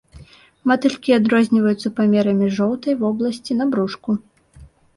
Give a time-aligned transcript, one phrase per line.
[0.71, 4.21] Матылькі адрозніваюцца памерамі жоўтай вобласці на брушку.